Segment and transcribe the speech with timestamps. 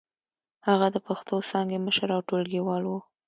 [0.67, 2.91] هغه د پښتو څانګې مشر او ټولګيوال و.